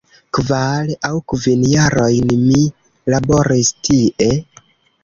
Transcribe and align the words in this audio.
Kvar 0.37 0.89
aŭ 1.09 1.11
kvin 1.33 1.67
jarojn, 1.75 2.35
mi 2.47 2.65
laboris 3.17 3.75
tie. 3.89 4.35